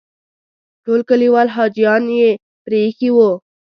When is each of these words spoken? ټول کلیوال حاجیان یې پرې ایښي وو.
ټول 0.83 0.99
کلیوال 1.09 1.47
حاجیان 1.55 2.03
یې 2.19 2.29
پرې 2.63 2.79
ایښي 2.85 3.09
وو. 3.15 3.29